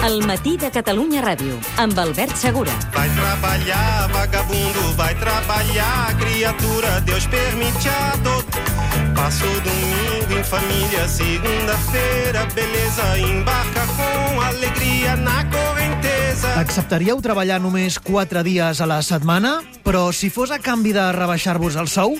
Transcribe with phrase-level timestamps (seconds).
[0.00, 2.72] El matí de Catalunya Ràdio, amb Albert Segura.
[2.94, 8.48] Vai trabalhar, vagabundo, vai trabalhar, criatura, Deus permite a tot.
[9.14, 16.56] Passo domingo em família, segunda-feira, beleza, embarca com alegria na correntesa.
[16.56, 19.58] Acceptaríeu treballar només 4 dies a la setmana?
[19.84, 22.16] Però si fos a canvi de rebaixar-vos el sou?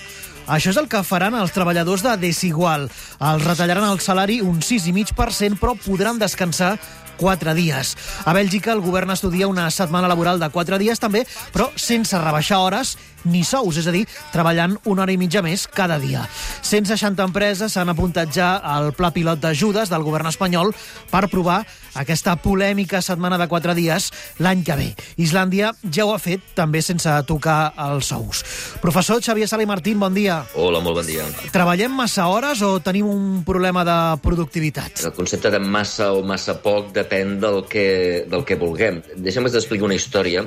[0.51, 2.91] Això és el que faran els treballadors de Desigual.
[3.25, 6.75] Els retallaran el salari un 6,5%, però podran descansar
[7.21, 7.95] 4 dies.
[8.25, 12.65] A Bèlgica el govern estudia una setmana laboral de 4 dies també, però sense rebaixar
[12.65, 16.23] hores ni sous, és a dir, treballant una hora i mitja més cada dia.
[16.65, 20.73] 160 empreses s'han apuntat ja al pla pilot d'ajudes del govern espanyol
[21.11, 21.61] per provar
[22.01, 24.89] aquesta polèmica setmana de 4 dies l'any que ve.
[25.21, 28.45] Islàndia ja ho ha fet, també sense tocar els sous.
[28.81, 30.41] Professor Xavier Sala i Martín, bon dia.
[30.55, 31.27] Hola, molt bon dia.
[31.53, 35.05] Treballem massa hores o tenim un problema de productivitat?
[35.05, 39.01] El concepte de massa o massa poc depèn del que, del que vulguem.
[39.19, 40.45] Deixa'm explicar una història.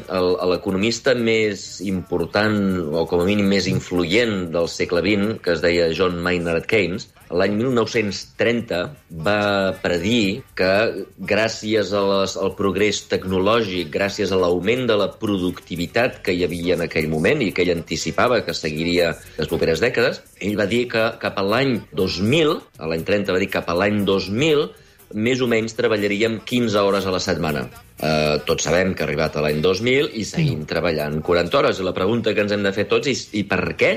[0.47, 2.55] L'economista més important,
[2.95, 7.09] o com a mínim més influent del segle XX, que es deia John Maynard Keynes,
[7.33, 8.79] l'any 1930
[9.25, 10.71] va predir que
[11.17, 16.77] gràcies a les, al progrés tecnològic, gràcies a l'augment de la productivitat que hi havia
[16.77, 20.85] en aquell moment i que ell anticipava que seguiria les properes dècades, ell va dir
[20.93, 24.69] que cap a l'any 2000, a l'any 30 va dir cap a l'any 2000,
[25.13, 27.67] més o menys treballaríem 15 hores a la setmana.
[28.03, 31.83] Uh, tots sabem que ha arribat a l'any 2000 i seguim treballant 40 hores.
[31.85, 33.93] La pregunta que ens hem de fer tots és i per què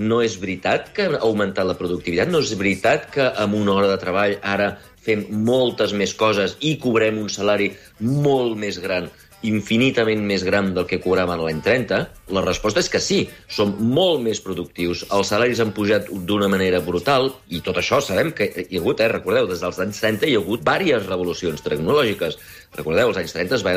[0.00, 2.30] no és veritat que ha augmentat la productivitat?
[2.30, 6.76] No és veritat que amb una hora de treball ara fem moltes més coses i
[6.80, 9.08] cobrem un salari molt més gran
[9.46, 12.00] infinitament més gran del que cobràvem l'any 30?
[12.36, 16.82] La resposta és que sí, som molt més productius, els salaris han pujat d'una manera
[16.84, 20.28] brutal, i tot això sabem que hi ha hagut, eh, recordeu, des dels anys 30
[20.28, 22.38] hi ha hagut diverses revolucions tecnològiques.
[22.76, 23.76] Recordeu, als anys 30 es va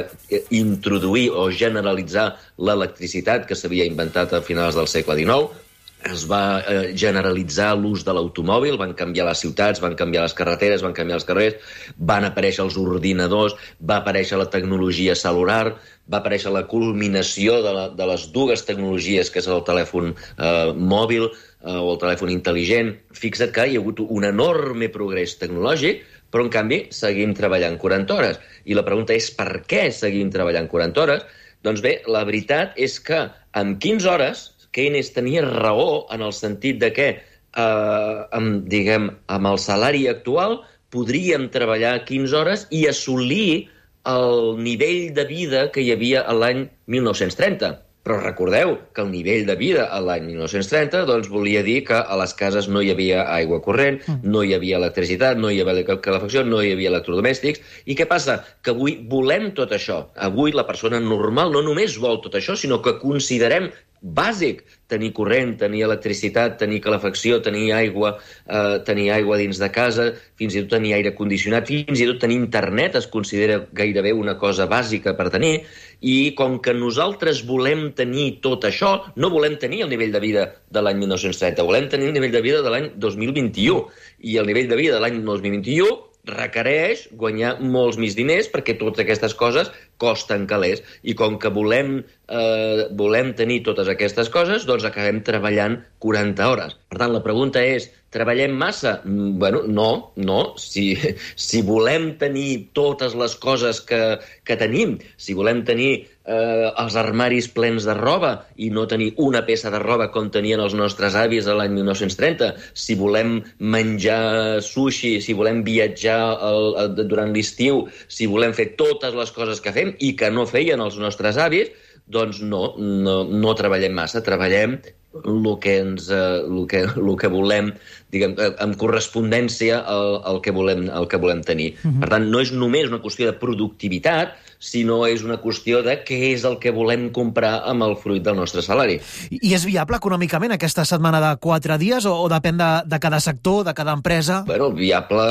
[0.51, 5.62] introduir o generalitzar l'electricitat que s'havia inventat a finals del segle XIX,
[6.11, 10.83] es va eh, generalitzar l'ús de l'automòbil, van canviar les ciutats, van canviar les carreteres,
[10.83, 15.75] van canviar els carrers, van aparèixer els ordinadors, va aparèixer la tecnologia celular,
[16.11, 20.73] va aparèixer la culminació de, la, de les dues tecnologies, que és el telèfon eh,
[20.75, 22.91] mòbil eh, o el telèfon intel·ligent.
[23.15, 26.03] Fixa't que hi ha hagut un enorme progrés tecnològic,
[26.33, 28.41] però en canvi seguim treballant 40 hores.
[28.65, 31.25] I la pregunta és per què seguim treballant 40 hores?
[31.63, 33.21] Doncs bé, la veritat és que
[33.55, 39.51] amb 15 hores Keynes tenia raó en el sentit de que, eh, amb, diguem, amb
[39.53, 40.59] el salari actual
[40.93, 43.69] podríem treballar 15 hores i assolir
[44.09, 47.73] el nivell de vida que hi havia a l'any 1930.
[48.03, 52.17] Però recordeu que el nivell de vida a l'any 1930 doncs, volia dir que a
[52.19, 56.43] les cases no hi havia aigua corrent, no hi havia electricitat, no hi havia calefacció,
[56.43, 57.63] no hi havia electrodomèstics.
[57.87, 58.41] I què passa?
[58.61, 60.01] Que avui volem tot això.
[60.27, 63.71] Avui la persona normal no només vol tot això, sinó que considerem
[64.03, 70.11] bàsic tenir corrent, tenir electricitat, tenir calefacció, tenir aigua, eh, tenir aigua dins de casa,
[70.37, 74.37] fins i tot tenir aire condicionat, fins i tot tenir internet es considera gairebé una
[74.37, 75.63] cosa bàsica per tenir,
[76.01, 80.47] i com que nosaltres volem tenir tot això, no volem tenir el nivell de vida
[80.69, 83.87] de l'any 1930, volem tenir el nivell de vida de l'any 2021.
[84.19, 89.03] I el nivell de vida de l'any 2021 requereix guanyar molts més diners perquè totes
[89.03, 89.71] aquestes coses
[90.03, 90.83] costen calés.
[91.03, 91.97] I com que volem,
[92.27, 96.77] eh, volem tenir totes aquestes coses, doncs acabem treballant 40 hores.
[96.91, 98.99] Per tant, la pregunta és, treballem massa?
[99.03, 100.39] Mm, Bueno, no, no.
[100.61, 100.93] Si,
[101.47, 104.01] si volem tenir totes les coses que,
[104.45, 105.93] que tenim, si volem tenir
[106.25, 110.61] eh, els armaris plens de roba i no tenir una peça de roba com tenien
[110.63, 116.19] els nostres avis a l'any 1930, si volem menjar sushi, si volem viatjar
[116.49, 120.47] el, el, durant l'estiu, si volem fer totes les coses que fem i que no
[120.49, 121.71] feien els nostres avis,
[122.07, 124.79] doncs no, no, no treballem massa, treballem
[125.13, 127.69] el que, ens, eh, el que, el que volem,
[128.13, 131.73] diguem, eh, en correspondència al, al, que volem, al que volem tenir.
[131.83, 131.99] Uh -huh.
[132.01, 136.19] Per tant, no és només una qüestió de productivitat, sinó és una qüestió de què
[136.31, 138.99] és el que volem comprar amb el fruit del nostre salari.
[139.29, 143.19] I és viable econòmicament aquesta setmana de 4 dies o, o depèn de, de cada
[143.23, 144.41] sector, de cada empresa?
[144.47, 145.27] Bueno, viable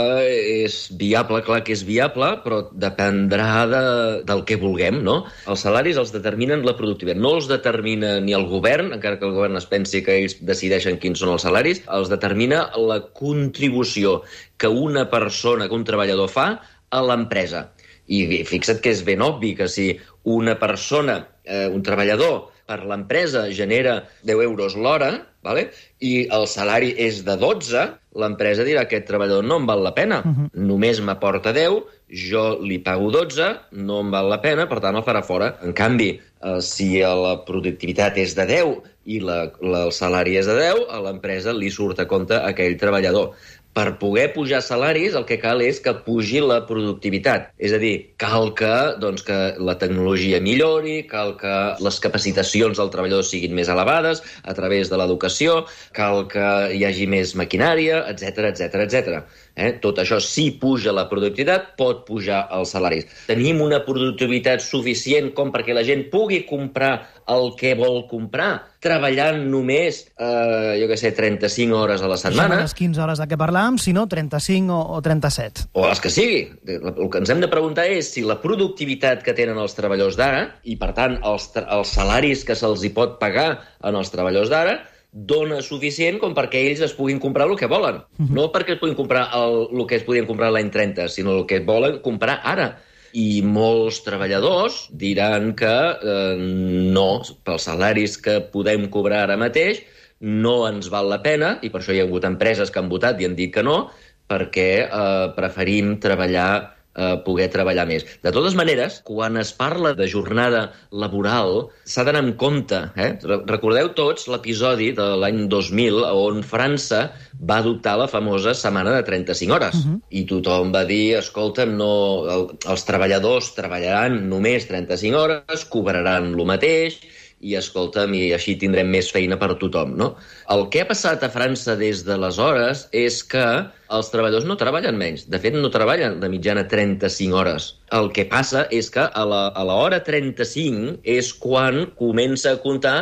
[0.65, 3.83] és viable, clar que és viable, però dependrà de,
[4.29, 5.23] del que vulguem, no?
[5.49, 7.21] Els salaris els determinen la productivitat.
[7.23, 11.01] No els determina ni el govern, encara que el govern es pensi que ells decideixen
[11.01, 14.21] quins són els salaris, els determina la contribució
[14.61, 16.49] que una persona, que un treballador fa
[16.93, 17.71] a l'empresa.
[18.13, 19.93] I fixa't que és ben obvi que si
[20.29, 25.11] una persona, eh, un treballador, per l'empresa genera 10 euros l'hora,
[25.43, 25.67] vale?
[26.01, 27.83] i el salari és de 12,
[28.23, 30.49] l'empresa dirà aquest treballador no em val la pena, uh -huh.
[30.71, 31.83] només m'aporta 10,
[32.31, 35.57] jo li pago 12, no em val la pena, per tant el farà fora.
[35.63, 40.47] En canvi, eh, si la productivitat és de 10 i la, la, el salari és
[40.47, 43.35] de 10, a l'empresa li surt a compte aquell treballador
[43.73, 47.51] per poder pujar salaris el que cal és que pugi la productivitat.
[47.57, 52.93] És a dir, cal que, doncs, que la tecnologia millori, cal que les capacitacions del
[52.93, 55.63] treballador siguin més elevades a través de l'educació,
[55.97, 59.23] cal que hi hagi més maquinària, etc etc etc.
[59.55, 59.75] Eh?
[59.83, 63.09] Tot això, si puja la productivitat, pot pujar els salaris.
[63.29, 66.95] Tenim una productivitat suficient com perquè la gent pugui comprar
[67.33, 68.51] el que vol comprar,
[68.83, 72.57] treballant només, eh, jo què sé, 35 hores a la setmana.
[72.57, 75.69] No les 15 hores de què parlàvem, sinó 35 o, o 37.
[75.79, 76.41] O les que sigui.
[76.67, 80.49] El que ens hem de preguntar és si la productivitat que tenen els treballadors d'ara,
[80.65, 84.81] i per tant els, els salaris que se'ls hi pot pagar en els treballadors d'ara,
[85.13, 88.01] dona suficient com perquè ells es puguin comprar el que volen.
[88.19, 88.31] Uh -huh.
[88.31, 91.47] No perquè es puguin comprar el, el que es podien comprar l'any 30, sinó el
[91.47, 92.79] que volen comprar ara.
[93.13, 95.67] I molts treballadors diran que
[96.03, 99.83] eh, no, pels salaris que podem cobrar ara mateix,
[100.21, 103.21] no ens val la pena, i per això hi ha hagut empreses que han votat
[103.21, 103.91] i han dit que no,
[104.27, 108.05] perquè eh, preferim treballar eh, poder treballar més.
[108.25, 112.81] De totes maneres, quan es parla de jornada laboral, s'ha d'anar en compte.
[112.97, 113.11] Eh?
[113.49, 117.05] Recordeu tots l'episodi de l'any 2000 on França
[117.41, 119.75] va adoptar la famosa setmana de 35 hores.
[119.75, 120.01] Uh -huh.
[120.11, 121.93] I tothom va dir, escolta'm, no,
[122.29, 127.01] el, els treballadors treballaran només 35 hores, cobraran el mateix,
[127.43, 130.13] i escolta'm, i així tindrem més feina per tothom, no?
[130.55, 133.47] El que ha passat a França des d'aleshores és que
[133.93, 135.27] els treballadors no treballen menys.
[135.31, 137.73] De fet, no treballen de mitjana 35 hores.
[137.93, 142.97] El que passa és que a l'hora 35 és quan comença a comptar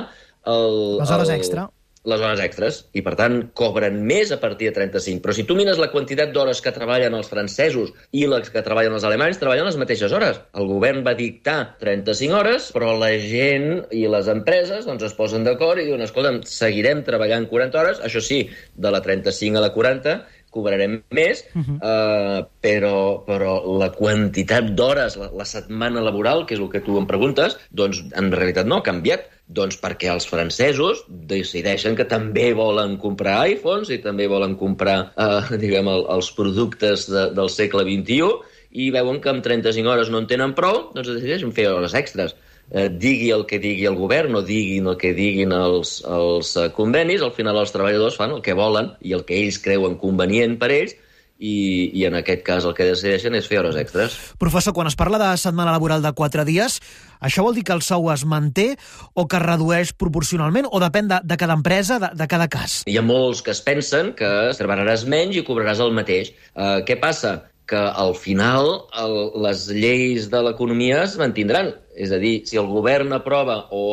[0.48, 0.80] el...
[1.02, 1.68] Les hores el, extra
[2.08, 5.20] les hores extres, i per tant cobren més a partir de 35.
[5.24, 8.96] Però si tu mires la quantitat d'hores que treballen els francesos i les que treballen
[8.96, 10.40] els alemanys, treballen les mateixes hores.
[10.56, 15.44] El govern va dictar 35 hores, però la gent i les empreses doncs, es posen
[15.44, 18.46] d'acord i diuen, escolta'm, seguirem treballant 40 hores, això sí,
[18.80, 20.16] de la 35 a la 40,
[20.50, 21.76] cobrarem més, uh -huh.
[21.78, 26.98] uh, però, però la quantitat d'hores, la, la setmana laboral, que és el que tu
[26.98, 29.28] em preguntes, doncs en realitat no ha canviat.
[29.50, 35.56] Doncs perquè els francesos decideixen que també volen comprar iPhones i també volen comprar, uh,
[35.64, 38.30] diguem, el, els productes de, del segle XXI
[38.70, 42.36] i veuen que amb 35 hores no en tenen prou, doncs decideixen fer hores extres
[42.70, 46.70] eh, digui el que digui el govern o diguin el que diguin els, els eh,
[46.76, 50.58] convenis, al final els treballadors fan el que volen i el que ells creuen convenient
[50.60, 50.96] per ells
[51.40, 54.14] i, i en aquest cas el que decideixen és fer hores extres.
[54.38, 56.78] Professor, quan es parla de setmana laboral de 4 dies,
[57.18, 58.74] això vol dir que el sou es manté
[59.14, 62.82] o que es redueix proporcionalment o depèn de, de cada empresa, de, de cada cas?
[62.86, 64.30] Hi ha molts que es pensen que
[64.60, 66.34] treballaràs menys i cobraràs el mateix.
[66.52, 67.40] Uh, què passa?
[67.70, 68.66] que al final
[68.98, 69.12] el,
[69.44, 71.70] les lleis de l'economia es mantindran.
[72.00, 73.84] És a dir, si el govern aprova o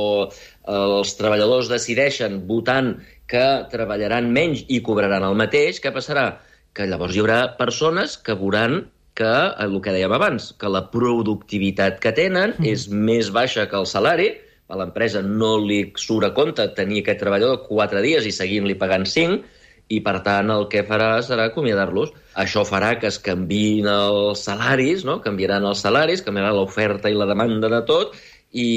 [0.72, 2.94] els treballadors decideixen votant
[3.28, 6.30] que treballaran menys i cobraran el mateix, què passarà?
[6.76, 8.86] Que llavors hi haurà persones que veuran
[9.18, 9.34] que,
[9.64, 12.68] el que dèiem abans, que la productivitat que tenen mm.
[12.70, 14.30] és més baixa que el salari,
[14.68, 19.08] a l'empresa no li surt a compte tenir aquest treballador quatre dies i seguint-li pagant
[19.10, 19.46] cinc,
[19.88, 22.12] i per tant el que farà serà acomiadar-los.
[22.44, 25.20] Això farà que es canviïn els salaris, no?
[25.24, 28.18] canviaran els salaris, canviarà l'oferta i la demanda de tot
[28.52, 28.68] i,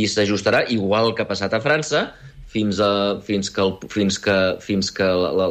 [0.10, 2.08] s'ajustarà, igual que ha passat a França,
[2.48, 5.06] fins, a, fins que, el, fins que, fins que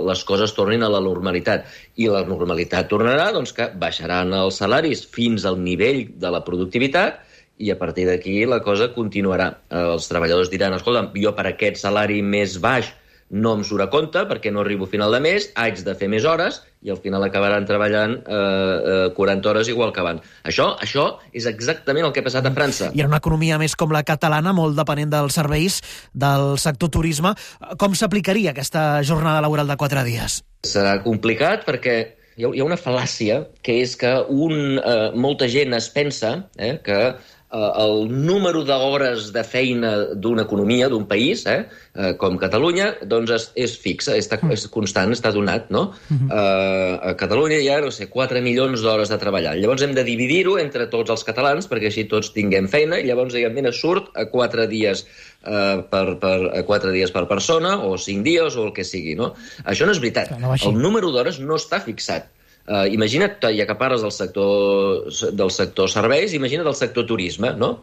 [0.10, 1.68] les coses tornin a la normalitat.
[1.96, 7.24] I la normalitat tornarà doncs, que baixaran els salaris fins al nivell de la productivitat
[7.58, 9.50] i a partir d'aquí la cosa continuarà.
[9.74, 12.92] Els treballadors diran, escolta, jo per aquest salari més baix
[13.30, 16.08] no em surt a compte perquè no arribo a final de mes, haig de fer
[16.12, 20.24] més hores i al final acabaran treballant eh, eh, 40 hores igual que abans.
[20.48, 22.92] Això, això és exactament el que ha passat a França.
[22.96, 25.82] I en una economia més com la catalana, molt depenent dels serveis
[26.14, 27.34] del sector turisme,
[27.82, 30.42] com s'aplicaria aquesta jornada laboral de 4 dies?
[30.68, 31.98] Serà complicat perquè
[32.38, 37.00] hi ha, una fal·làcia que és que un, eh, molta gent es pensa eh, que
[37.50, 41.64] el número d'hores de feina d'una economia, d'un país, eh,
[41.96, 44.52] eh, com Catalunya, doncs és, és fixa, està, mm.
[44.52, 45.94] és constant, està donat, no?
[46.10, 46.28] Uh -huh.
[46.28, 49.56] eh, a Catalunya hi ha, no sé, 4 milions d'hores de treballar.
[49.56, 53.34] Llavors hem de dividir-ho entre tots els catalans perquè així tots tinguem feina i llavors,
[53.34, 55.06] diguem, mira, surt a 4 dies
[55.46, 59.16] eh, per, per, a 4 dies per persona o 5 dies o el que sigui,
[59.16, 59.36] no?
[59.64, 60.38] Això no és veritat.
[60.40, 62.28] No, el número d'hores no està fixat
[62.68, 65.06] Uh, imagina't, ja que parles del sector,
[65.40, 67.78] del sector serveis, imagina't el sector turisme, no?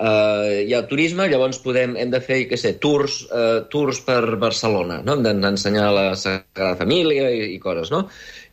[0.00, 4.22] Uh, hi ha turisme, llavors podem, hem de fer, què sé, tours, uh, tours per
[4.40, 5.18] Barcelona, no?
[5.18, 8.06] Hem d'ensenyar la Sagrada Família i, i coses, no?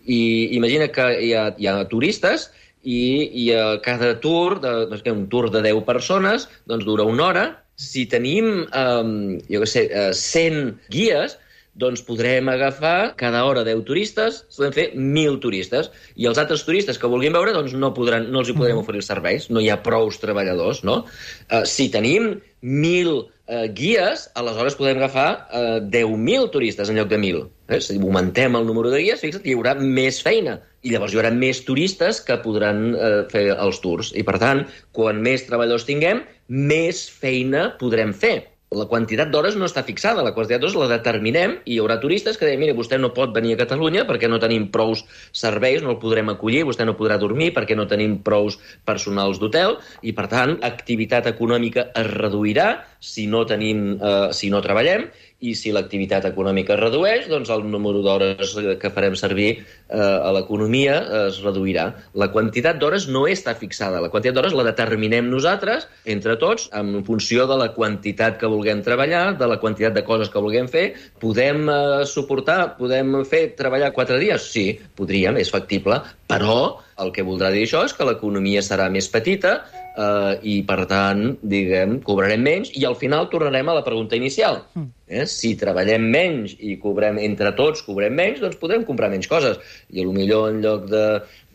[0.04, 0.20] I
[0.58, 2.50] imagina que hi ha, hi ha turistes
[2.84, 3.00] i,
[3.46, 7.48] i a cada tour, de, doncs, un tour de 10 persones, doncs dura una hora.
[7.80, 9.18] Si tenim, um,
[9.48, 11.40] jo què sé, uh, 100 guies,
[11.78, 16.98] doncs podrem agafar cada hora 10 turistes, podem fer 1.000 turistes, i els altres turistes
[16.98, 19.70] que vulguin veure doncs no, podran, no els hi podrem oferir els serveis, no hi
[19.70, 21.04] ha prous treballadors, no?
[21.52, 22.34] Uh, si tenim
[22.66, 27.46] 1.000 uh, guies, aleshores podem agafar uh, 10.000 turistes en lloc de 1.000.
[27.70, 27.82] Eh?
[27.84, 31.34] Si augmentem el número de guies, fixa't, hi haurà més feina, i llavors hi haurà
[31.36, 34.14] més turistes que podran uh, fer els tours.
[34.18, 34.66] I, per tant,
[34.98, 38.38] quan més treballadors tinguem, més feina podrem fer
[38.76, 42.36] la quantitat d'hores no està fixada, la quantitat d'hores la determinem i hi haurà turistes
[42.36, 45.94] que diuen, mira, vostè no pot venir a Catalunya perquè no tenim prous serveis, no
[45.94, 50.28] el podrem acollir, vostè no podrà dormir perquè no tenim prous personals d'hotel i, per
[50.34, 52.68] tant, activitat econòmica es reduirà
[53.00, 55.08] si no, tenim, eh, si no treballem
[55.40, 60.32] i si l'activitat econòmica es redueix, doncs el número d'hores que farem servir eh, a
[60.34, 60.96] l'economia
[61.28, 61.92] es reduirà.
[62.18, 67.04] La quantitat d'hores no està fixada, la quantitat d'hores la determinem nosaltres, entre tots, en
[67.06, 70.88] funció de la quantitat que vulguem treballar, de la quantitat de coses que vulguem fer.
[71.22, 74.50] Podem eh, suportar, podem fer treballar quatre dies?
[74.50, 79.06] Sí, podríem, és factible, però el que voldrà dir això és que l'economia serà més
[79.14, 79.60] petita,
[79.94, 84.64] eh, i, per tant, diguem, cobrarem menys i al final tornarem a la pregunta inicial.
[84.74, 84.97] Mm.
[85.08, 85.24] Eh?
[85.32, 89.60] Si treballem menys i cobrem entre tots, cobrem menys, doncs podrem comprar menys coses.
[89.94, 91.06] I a lo millor en lloc de,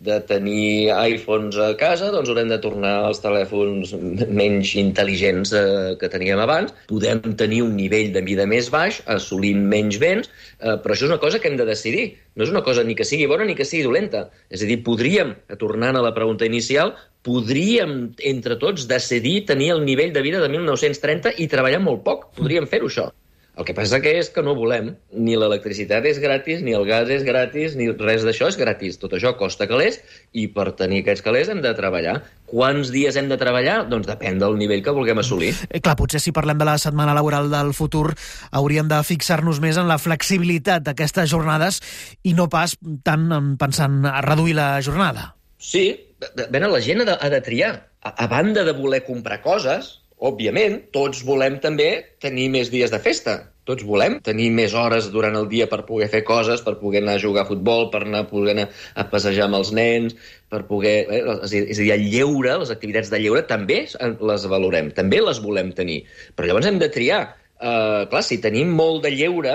[0.03, 3.93] de tenir iPhones a casa, doncs haurem de tornar als telèfons
[4.41, 6.73] menys intel·ligents eh, que teníem abans.
[6.89, 11.13] Podem tenir un nivell de vida més baix, assolint menys béns, eh, però això és
[11.13, 12.09] una cosa que hem de decidir.
[12.35, 14.31] No és una cosa ni que sigui bona ni que sigui dolenta.
[14.49, 19.85] És a dir, podríem, tornant a la pregunta inicial, podríem, entre tots, decidir tenir el
[19.85, 22.31] nivell de vida de 1930 i treballar molt poc.
[22.41, 23.13] Podríem fer-ho, això.
[23.53, 24.95] El que passa que és que no volem.
[25.13, 28.97] Ni l'electricitat és gratis, ni el gas és gratis, ni res d'això és gratis.
[29.03, 29.99] Tot això costa calés
[30.33, 32.23] i per tenir aquests calés hem de treballar.
[32.49, 33.83] Quants dies hem de treballar?
[33.93, 35.53] Doncs depèn del nivell que vulguem assolir.
[35.69, 38.15] Eh, clar, potser si parlem de la setmana laboral del futur
[38.57, 41.83] hauríem de fixar-nos més en la flexibilitat d'aquestes jornades
[42.25, 45.35] i no pas tant en pensant a reduir la jornada.
[45.61, 45.91] Sí,
[46.35, 47.75] ben, la gent ha de, ha de triar.
[48.01, 51.89] A, a banda de voler comprar coses, òbviament, tots volem també
[52.23, 53.41] tenir més dies de festa.
[53.69, 57.15] Tots volem tenir més hores durant el dia per poder fer coses, per poder anar
[57.15, 58.65] a jugar a futbol, per anar, poder anar
[58.99, 60.17] a passejar amb els nens,
[60.51, 60.97] per poder...
[61.07, 63.85] Eh, és a dir, el lleure, les activitats de lleure, també
[64.33, 66.03] les valorem, també les volem tenir.
[66.35, 67.23] Però llavors hem de triar.
[67.63, 69.55] Uh, clar, si tenim molt de lleure,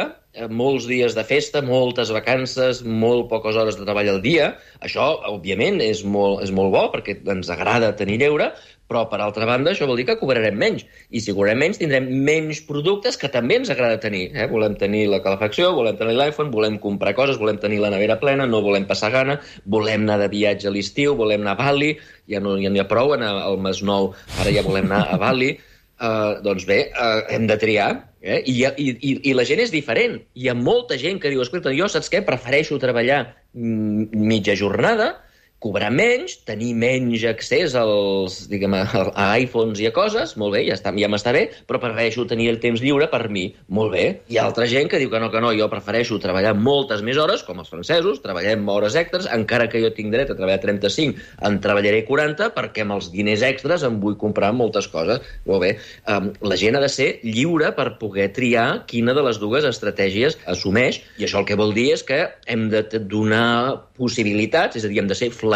[0.50, 4.54] molts dies de festa, moltes vacances, molt poques hores de treball al dia,
[4.86, 8.52] això, òbviament, és molt, és molt bo perquè ens agrada tenir lleure,
[8.88, 10.86] però, per altra banda, això vol dir que cobrarem menys.
[11.12, 14.30] I si cobrarem menys, tindrem menys productes que també ens agrada tenir.
[14.32, 14.46] Eh?
[14.48, 18.48] Volem tenir la calefacció, volem tenir l'iPhone, volem comprar coses, volem tenir la nevera plena,
[18.48, 21.98] no volem passar gana, volem anar de viatge a l'estiu, volem anar a Bali,
[22.32, 25.20] ja no, ja no hi ha prou anar al Nou, ara ja volem anar a
[25.20, 25.58] Bali.
[25.98, 27.90] Uh, doncs bé, uh, hem de triar,
[28.22, 28.44] eh?
[28.46, 30.20] I, i, i, i la gent és diferent.
[30.38, 32.22] Hi ha molta gent que diu, escolta, jo saps què?
[32.26, 33.24] Prefereixo treballar
[33.58, 35.16] mitja jornada,
[35.60, 38.84] cobrar menys, tenir menys accés als, diguem, a,
[39.18, 42.52] a iPhones i a coses, molt bé, ja, està, ja m'està bé, però prefereixo tenir
[42.52, 44.06] el temps lliure per mi, molt bé.
[44.30, 47.18] Hi ha altra gent que diu que no, que no, jo prefereixo treballar moltes més
[47.18, 51.18] hores, com els francesos, treballem hores extres, encara que jo tinc dret a treballar 35,
[51.50, 55.26] en treballaré 40, perquè amb els diners extres em vull comprar moltes coses.
[55.50, 55.74] Molt bé,
[56.14, 60.38] um, la gent ha de ser lliure per poder triar quina de les dues estratègies
[60.46, 64.92] assumeix, i això el que vol dir és que hem de donar possibilitats, és a
[64.92, 65.47] dir, hem de ser flexibles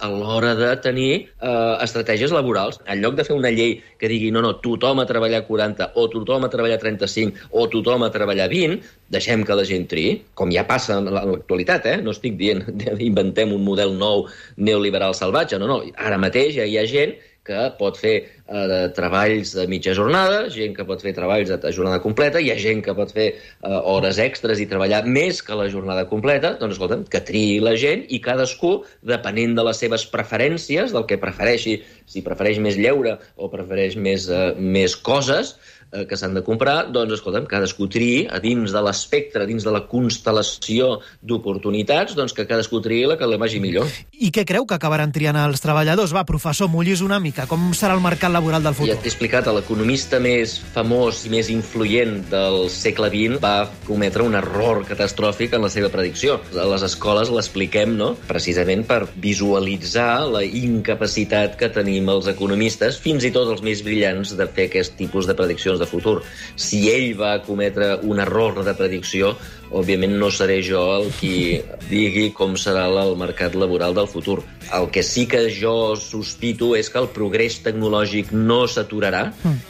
[0.00, 2.80] a l'hora de tenir eh, estratègies laborals.
[2.86, 6.06] En lloc de fer una llei que digui no, no, tothom a treballar 40 o
[6.12, 10.52] tothom a treballar 35 o tothom a treballar 20, deixem que la gent triï, com
[10.54, 11.96] ja passa en l'actualitat, eh?
[12.04, 12.64] no estic dient
[13.10, 14.26] inventem un model nou
[14.56, 17.18] neoliberal salvatge, no, no, ara mateix ja hi ha gent
[17.50, 22.00] que pot fer eh, treballs de mitja jornada, gent que pot fer treballs de jornada
[22.04, 25.68] completa, hi ha gent que pot fer eh, hores extres i treballar més que la
[25.72, 28.76] jornada completa, doncs escolta'm, que triï la gent i cadascú,
[29.06, 31.80] depenent de les seves preferències, del que prefereixi,
[32.10, 35.56] si prefereix més lleure o prefereix més, eh, més coses,
[35.92, 39.72] eh, que s'han de comprar, doncs, escolta'm, cadascú triï a dins de l'espectre, dins de
[39.74, 43.90] la constel·lació d'oportunitats, doncs que cadascú triï la que li vagi millor.
[44.20, 46.14] I què creu que acabaran triant els treballadors?
[46.16, 47.46] Va, professor, mullis una mica.
[47.50, 48.92] Com serà el mercat laboral del futur?
[48.92, 53.54] Ja t'he explicat, l'economista més famós i més influent del segle XX va
[53.86, 56.38] cometre un error catastròfic en la seva predicció.
[56.54, 63.26] A les escoles l'expliquem, no?, precisament per visualitzar la incapacitat que tenim els economistes, fins
[63.26, 66.20] i tot els més brillants, de fer aquest tipus de prediccions de futur.
[66.56, 69.34] Si ell va cometre un error de predicció,
[69.70, 71.60] òbviament no seré jo el qui
[71.90, 74.40] digui com serà el mercat laboral del futur.
[74.76, 79.24] El que sí que jo sospito és que el progrés tecnològic no s'aturarà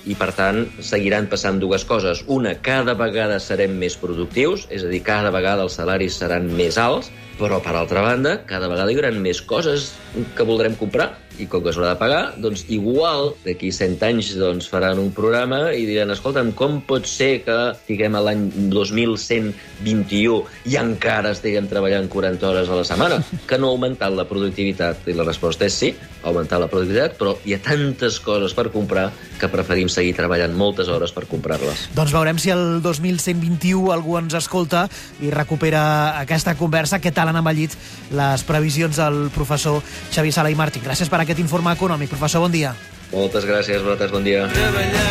[0.05, 2.25] i, per tant, seguiran passant dues coses.
[2.29, 6.77] Una, cada vegada serem més productius, és a dir, cada vegada els salaris seran més
[6.81, 9.91] alts, però, per altra banda, cada vegada hi haurà més coses
[10.37, 14.69] que voldrem comprar i com que s'haurà de pagar, doncs igual d'aquí 100 anys doncs,
[14.69, 20.77] faran un programa i diran, escolta'm, com pot ser que estiguem a l'any 2121 i
[20.81, 23.21] encara estiguem treballant 40 hores a la setmana?
[23.49, 25.09] Que no ha augmentat la productivitat?
[25.09, 28.69] I la resposta és sí, ha augmentat la productivitat, però hi ha tantes coses per
[28.75, 29.09] comprar
[29.41, 31.89] que preferim seguir treballant moltes hores per comprar-les.
[31.97, 34.87] Doncs veurem si el 2121 algú ens escolta
[35.25, 37.01] i recupera aquesta conversa.
[37.01, 37.77] Què tal han envellit
[38.17, 40.85] les previsions del professor Xavier Sala i Martín?
[40.85, 42.13] Gràcies per aquest informe econòmic.
[42.13, 42.75] Professor, bon dia.
[43.11, 44.47] Moltes gràcies, vosaltres, bon dia.
[44.53, 45.09] Treballar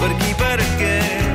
[0.00, 1.25] per aquí, per aquest